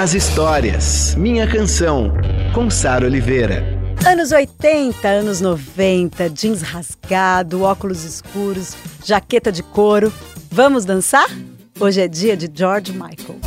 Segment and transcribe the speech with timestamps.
[0.00, 1.14] as histórias.
[1.14, 2.10] Minha canção,
[2.54, 3.62] com Sara Oliveira.
[4.06, 8.74] Anos 80, anos 90, jeans rasgado, óculos escuros,
[9.04, 10.10] jaqueta de couro.
[10.50, 11.28] Vamos dançar?
[11.78, 13.39] Hoje é dia de George Michael.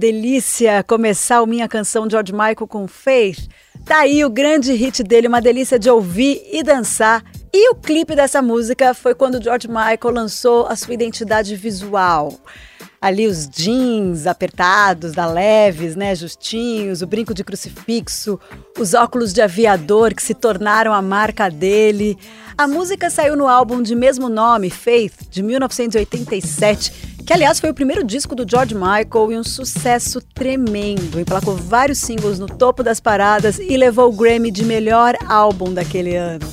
[0.00, 3.46] Delícia começar o Minha Canção George Michael com Faith.
[3.84, 7.22] Tá aí o grande hit dele, uma delícia de ouvir e dançar.
[7.52, 12.32] E o clipe dessa música foi quando George Michael lançou a sua identidade visual.
[12.98, 18.40] Ali os jeans apertados, da leves, né, justinhos, o brinco de crucifixo,
[18.78, 22.16] os óculos de aviador que se tornaram a marca dele.
[22.56, 27.74] A música saiu no álbum de mesmo nome, Faith, de 1987 que aliás foi o
[27.74, 31.20] primeiro disco do George Michael e um sucesso tremendo.
[31.20, 36.16] Emplacou vários singles no topo das paradas e levou o Grammy de melhor álbum daquele
[36.16, 36.44] ano.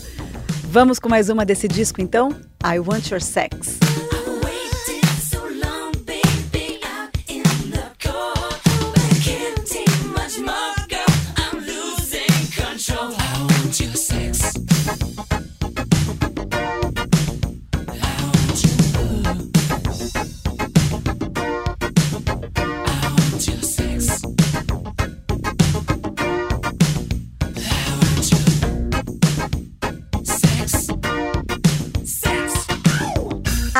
[0.66, 2.30] Vamos com mais uma desse disco então?
[2.64, 3.80] I Want Your Sex.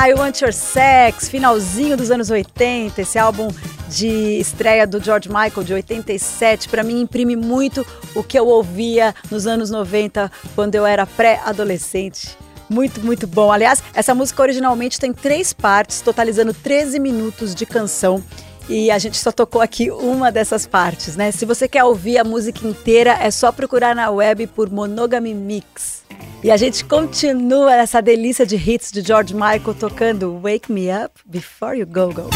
[0.08, 3.48] I Want Your Sex, finalzinho dos anos 80, esse álbum
[3.90, 9.14] de estreia do George Michael de 87, para mim imprime muito o que eu ouvia
[9.30, 12.38] nos anos 90, quando eu era pré-adolescente.
[12.70, 13.52] Muito, muito bom.
[13.52, 18.24] Aliás, essa música originalmente tem três partes, totalizando 13 minutos de canção.
[18.66, 21.32] E a gente só tocou aqui uma dessas partes, né?
[21.32, 26.02] Se você quer ouvir a música inteira, é só procurar na web por Monogamy Mix.
[26.42, 31.14] E a gente continua essa delícia de hits de George Michael tocando Wake Me Up
[31.26, 32.30] Before You Go Go.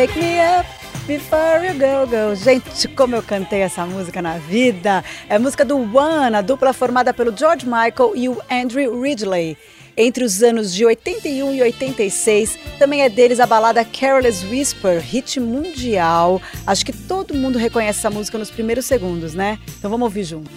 [0.00, 0.66] Wake me up.
[1.06, 2.34] Before You Go Go.
[2.34, 5.04] Gente, como eu cantei essa música na vida!
[5.28, 9.58] É música do One, a dupla formada pelo George Michael e o Andrew Ridley.
[9.94, 15.38] Entre os anos de 81 e 86, também é deles a balada Careless Whisper, hit
[15.38, 16.40] mundial.
[16.66, 19.58] Acho que todo mundo reconhece essa música nos primeiros segundos, né?
[19.78, 20.50] Então vamos ouvir junto.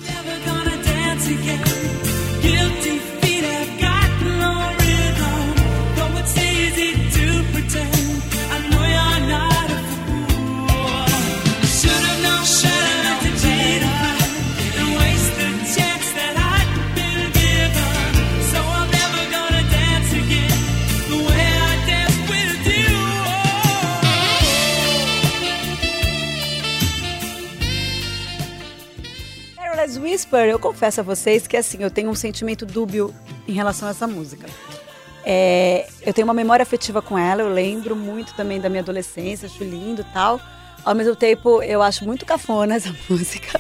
[29.84, 33.14] Careless Whisper, eu confesso a vocês que assim, eu tenho um sentimento dúbio
[33.46, 34.48] em relação a essa música.
[35.26, 39.46] É, eu tenho uma memória afetiva com ela, eu lembro muito também da minha adolescência,
[39.46, 40.40] acho lindo e tal.
[40.86, 43.60] Ao mesmo tempo, eu acho muito cafona essa música.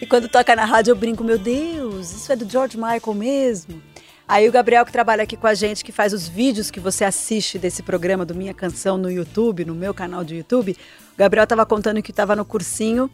[0.00, 3.82] E quando toca na rádio, eu brinco, meu Deus, isso é do George Michael mesmo?
[4.28, 7.04] Aí o Gabriel, que trabalha aqui com a gente, que faz os vídeos que você
[7.04, 10.76] assiste desse programa do Minha Canção no YouTube, no meu canal de YouTube,
[11.12, 13.10] o Gabriel estava contando que estava no cursinho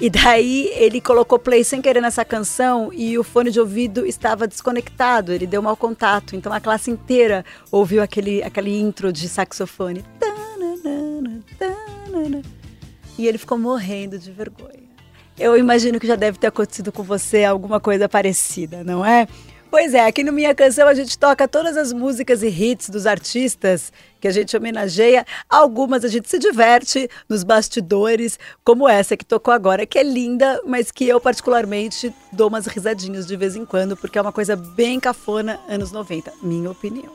[0.00, 4.46] e daí ele colocou play sem querer nessa canção e o fone de ouvido estava
[4.46, 6.34] desconectado, ele deu mau contato.
[6.34, 10.04] Então a classe inteira ouviu aquele, aquele intro de saxofone.
[13.16, 14.82] E ele ficou morrendo de vergonha.
[15.38, 19.26] Eu imagino que já deve ter acontecido com você alguma coisa parecida, não é?
[19.74, 23.08] Pois é, aqui no Minha Canção a gente toca todas as músicas e hits dos
[23.08, 25.26] artistas que a gente homenageia.
[25.50, 30.62] Algumas a gente se diverte nos bastidores, como essa que tocou agora, que é linda,
[30.64, 34.54] mas que eu particularmente dou umas risadinhas de vez em quando, porque é uma coisa
[34.54, 37.10] bem cafona, anos 90, minha opinião.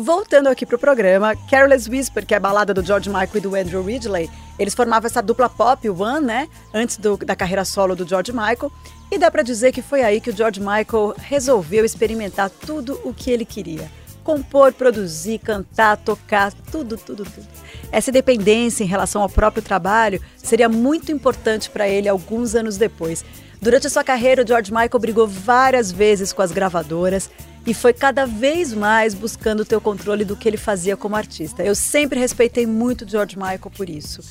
[0.00, 3.56] Voltando aqui pro programa, Careless Whisper, que é a balada do George Michael e do
[3.56, 6.48] Andrew Ridgely, eles formavam essa dupla pop, One, né?
[6.72, 8.70] Antes do, da carreira solo do George Michael.
[9.10, 13.12] E dá para dizer que foi aí que o George Michael resolveu experimentar tudo o
[13.12, 13.90] que ele queria.
[14.22, 17.48] Compor, produzir, cantar, tocar, tudo, tudo, tudo.
[17.90, 23.24] Essa independência em relação ao próprio trabalho seria muito importante para ele alguns anos depois.
[23.60, 27.28] Durante a sua carreira, o George Michael brigou várias vezes com as gravadoras
[27.68, 31.62] e foi cada vez mais buscando ter o controle do que ele fazia como artista.
[31.62, 34.22] Eu sempre respeitei muito George Michael por isso.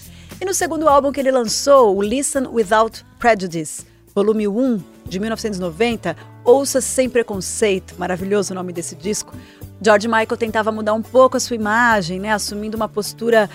[0.42, 3.86] E no segundo álbum que ele lançou, o Listen Without Prejudice,
[4.16, 9.36] volume 1, de 1990, Ouça Sem Preconceito, maravilhoso o nome desse disco,
[9.80, 13.48] George Michael tentava mudar um pouco a sua imagem, né, assumindo uma postura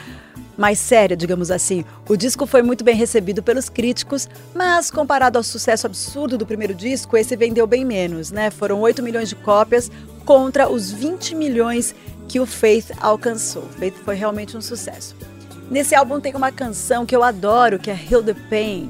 [0.57, 1.85] mais séria, digamos assim.
[2.09, 6.75] O disco foi muito bem recebido pelos críticos, mas comparado ao sucesso absurdo do primeiro
[6.75, 8.51] disco, esse vendeu bem menos, né?
[8.51, 9.91] Foram 8 milhões de cópias
[10.25, 11.95] contra os 20 milhões
[12.29, 13.65] que o Faith alcançou.
[13.79, 15.15] Faith foi realmente um sucesso.
[15.71, 18.89] Nesse álbum tem uma canção que eu adoro, que é Heal the Pain.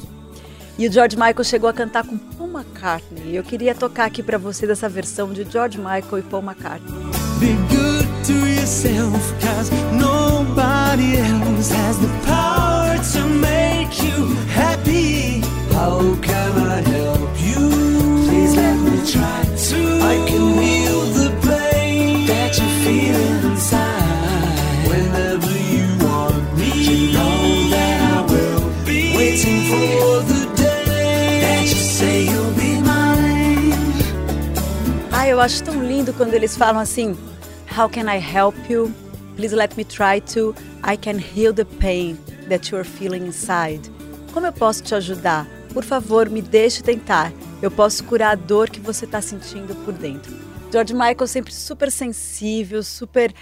[0.79, 3.37] E o George Michael chegou a cantar com Paul McCartney.
[3.37, 6.93] Eu queria tocar aqui para vocês essa versão de George Michael e Paul McCartney.
[10.93, 15.41] Nobody else has the power to make you happy.
[15.73, 17.71] How can I help you?
[18.29, 19.79] Please let me try to.
[20.05, 24.85] I can heal the pain that you feel inside.
[24.87, 31.63] Whenever you want me, you know that I will be waiting for the day that
[31.63, 33.73] you say you'll be mine.
[35.11, 37.17] Ah, eu acho tão lindo quando eles falam assim:
[37.75, 38.93] How can I help you?
[39.37, 40.55] Please let me try to.
[40.85, 42.19] I can heal the pain
[42.49, 43.81] that you're feeling inside.
[44.33, 45.47] Como eu posso te ajudar?
[45.73, 47.33] Por favor, me deixe tentar.
[47.61, 50.35] Eu posso curar a dor que você está sentindo por dentro.
[50.73, 53.33] George Michael sempre super sensível, super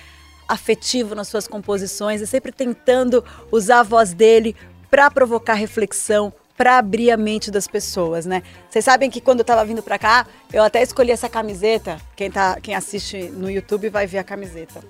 [0.46, 4.54] afetivo nas suas composições e sempre tentando usar a voz dele
[4.90, 8.42] para provocar reflexão, para abrir a mente das pessoas, né?
[8.68, 11.98] Vocês sabem que quando eu tava vindo para cá, eu até escolhi essa camiseta.
[12.16, 14.82] Quem tá, quem assiste no YouTube vai ver a camiseta.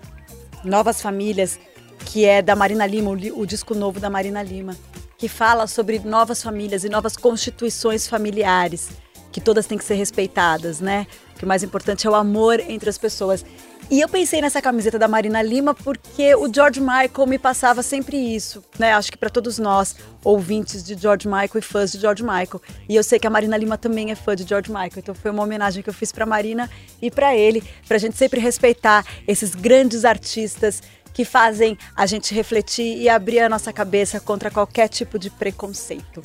[0.64, 1.60] Novas Famílias,
[2.06, 4.76] que é da Marina Lima, o, disco novo da Marina Lima,
[5.16, 8.90] que fala sobre novas famílias e novas constituições familiares,
[9.30, 11.06] que todas têm que ser respeitadas, né?
[11.36, 13.44] Que o mais importante é o amor entre as pessoas.
[13.90, 18.16] E eu pensei nessa camiseta da Marina Lima porque o George Michael me passava sempre
[18.16, 18.92] isso, né?
[18.92, 22.60] Acho que para todos nós, ouvintes de George Michael e fãs de George Michael.
[22.88, 25.30] E eu sei que a Marina Lima também é fã de George Michael, então foi
[25.30, 26.70] uma homenagem que eu fiz para Marina
[27.02, 30.82] e para ele, pra gente sempre respeitar esses grandes artistas
[31.12, 36.22] que fazem a gente refletir e abrir a nossa cabeça contra qualquer tipo de preconceito.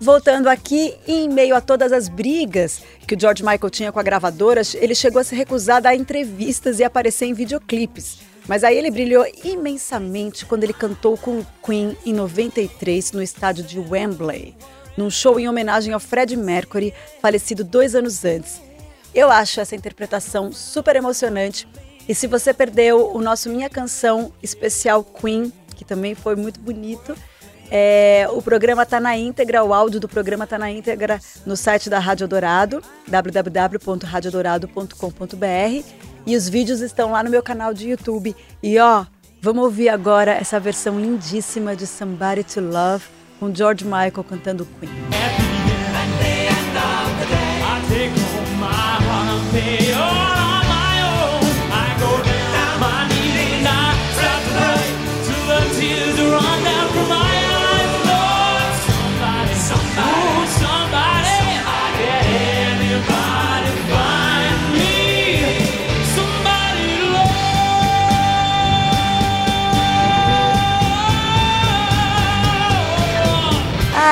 [0.00, 4.02] Voltando aqui, em meio a todas as brigas que o George Michael tinha com a
[4.02, 8.18] gravadora, ele chegou a se recusar a dar entrevistas e aparecer em videoclipes.
[8.48, 13.62] Mas aí ele brilhou imensamente quando ele cantou com o Queen em 93 no estádio
[13.62, 14.56] de Wembley,
[14.96, 18.60] num show em homenagem ao Freddie Mercury, falecido dois anos antes.
[19.14, 21.68] Eu acho essa interpretação super emocionante.
[22.10, 27.14] E se você perdeu o nosso Minha Canção especial Queen, que também foi muito bonito,
[27.70, 31.88] é, o programa está na íntegra, o áudio do programa está na íntegra no site
[31.88, 35.86] da Rádio Dourado, www.radiodourado.com.br
[36.26, 38.34] e os vídeos estão lá no meu canal de YouTube.
[38.60, 39.06] E ó,
[39.40, 43.04] vamos ouvir agora essa versão lindíssima de Somebody to Love
[43.38, 44.90] com George Michael cantando Queen.
[48.10, 50.19] Home my holiday all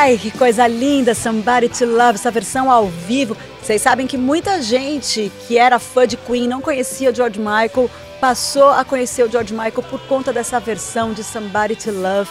[0.00, 3.36] Ai, que coisa linda, Somebody to Love, essa versão ao vivo.
[3.60, 7.90] Vocês sabem que muita gente que era fã de Queen não conhecia George Michael,
[8.20, 12.30] passou a conhecer o George Michael por conta dessa versão de Somebody to Love.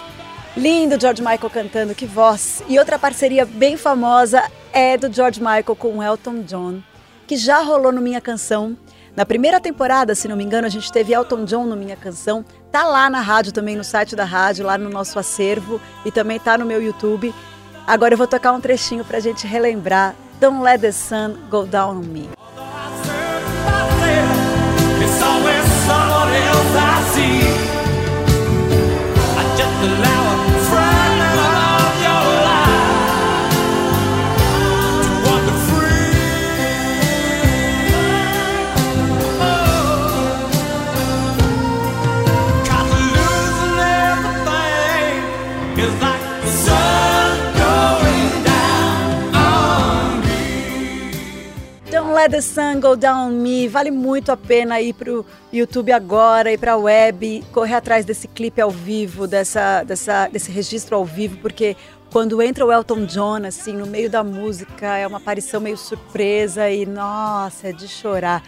[0.55, 2.63] Lindo George Michael cantando, que voz.
[2.69, 6.79] E outra parceria bem famosa é do George Michael com Elton John,
[7.27, 8.77] que já rolou no Minha Canção.
[9.13, 12.45] Na primeira temporada, se não me engano, a gente teve Elton John no Minha Canção.
[12.71, 16.39] Tá lá na rádio também, no site da rádio, lá no nosso acervo e também
[16.39, 17.33] tá no meu YouTube.
[17.87, 20.13] Agora eu vou tocar um trechinho pra gente relembrar.
[20.41, 22.29] Don't Let the Sun Go Down on Me.
[25.01, 26.96] It's always someone else
[52.37, 53.67] the Sun Go Down Me.
[53.67, 58.61] Vale muito a pena ir pro YouTube agora, ir pra web, correr atrás desse clipe
[58.61, 61.75] ao vivo, dessa, dessa, desse registro ao vivo, porque
[62.11, 66.69] quando entra o Elton John, assim, no meio da música, é uma aparição meio surpresa
[66.69, 68.43] e, nossa, é de chorar.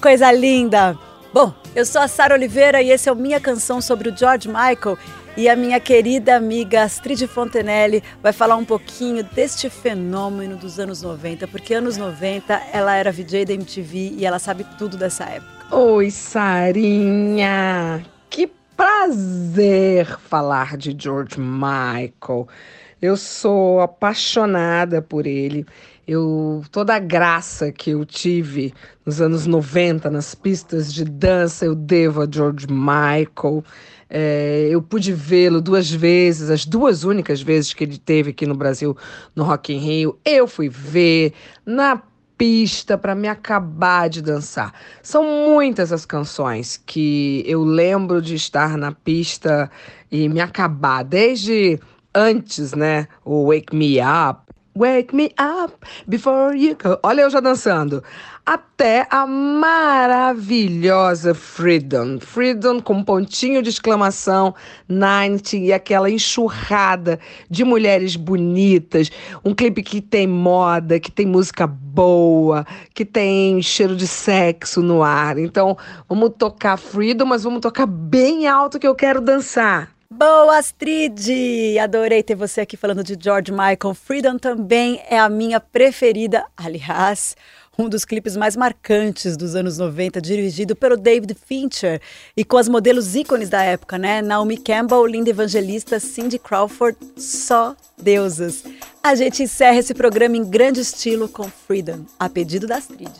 [0.00, 0.98] Coisa linda!
[1.30, 4.48] Bom, eu sou a Sara Oliveira e esse é o Minha Canção sobre o George
[4.48, 4.96] Michael.
[5.36, 11.02] E a minha querida amiga Astrid Fontenelle vai falar um pouquinho deste fenômeno dos anos
[11.02, 15.76] 90, porque anos 90 ela era VJ da MTV e ela sabe tudo dessa época.
[15.76, 18.02] Oi, Sarinha!
[18.30, 22.48] Que prazer falar de George Michael.
[23.02, 25.66] Eu sou apaixonada por ele.
[26.06, 28.72] Eu toda a graça que eu tive
[29.04, 33.64] nos anos 90 nas pistas de dança eu devo a George Michael.
[34.08, 38.54] É, eu pude vê-lo duas vezes, as duas únicas vezes que ele teve aqui no
[38.54, 38.96] Brasil
[39.34, 40.18] no Rock in Rio.
[40.24, 41.32] Eu fui ver
[41.64, 42.00] na
[42.38, 44.72] pista para me acabar de dançar.
[45.02, 49.70] São muitas as canções que eu lembro de estar na pista
[50.10, 51.80] e me acabar, desde
[52.14, 53.08] antes, né?
[53.24, 54.45] O Wake Me Up,
[54.76, 55.74] Wake Me Up
[56.06, 56.98] Before You Go.
[57.02, 58.04] Olha eu já dançando.
[58.44, 62.20] Até a maravilhosa Freedom.
[62.20, 64.54] Freedom com pontinho de exclamação,
[64.88, 67.18] 90 e aquela enxurrada
[67.50, 69.10] de mulheres bonitas.
[69.44, 72.64] Um clipe que tem moda, que tem música boa,
[72.94, 75.38] que tem cheiro de sexo no ar.
[75.38, 75.76] Então,
[76.08, 79.95] vamos tocar Freedom, mas vamos tocar bem alto que eu quero dançar.
[80.10, 81.78] Boa, Astrid!
[81.82, 83.92] Adorei ter você aqui falando de George Michael.
[83.92, 86.46] Freedom também é a minha preferida.
[86.56, 87.36] Aliás,
[87.76, 92.00] um dos clipes mais marcantes dos anos 90, dirigido pelo David Fincher
[92.36, 94.22] e com as modelos ícones da época, né?
[94.22, 98.62] Naomi Campbell, Linda Evangelista, Cindy Crawford, só deusas.
[99.02, 103.12] A gente encerra esse programa em grande estilo com Freedom, a pedido da Astrid.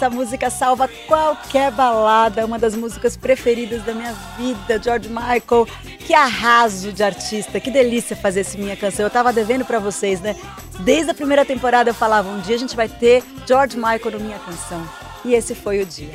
[0.00, 5.68] Essa música salva qualquer balada, uma das músicas preferidas da minha vida, George Michael.
[6.06, 9.04] Que arraso de artista, que delícia fazer essa minha canção.
[9.04, 10.34] Eu tava devendo pra vocês, né?
[10.78, 14.20] Desde a primeira temporada eu falava, um dia a gente vai ter George Michael no
[14.20, 14.88] Minha Canção.
[15.22, 16.14] E esse foi o dia.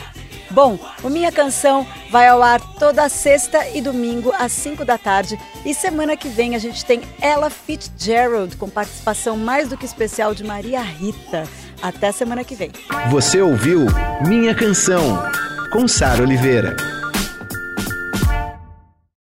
[0.50, 5.40] Bom, o Minha Canção vai ao ar toda sexta e domingo às 5 da tarde.
[5.64, 10.34] E semana que vem a gente tem Ella Fitzgerald com participação mais do que especial
[10.34, 11.48] de Maria Rita.
[11.82, 12.72] Até semana que vem.
[13.10, 13.86] Você ouviu
[14.28, 15.22] Minha Canção,
[15.72, 16.76] com Sara Oliveira.